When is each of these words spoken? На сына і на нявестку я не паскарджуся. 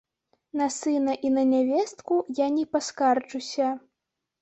На 0.61 0.67
сына 0.75 1.13
і 1.29 1.31
на 1.37 1.45
нявестку 1.53 2.19
я 2.45 2.51
не 2.59 2.67
паскарджуся. 2.75 3.73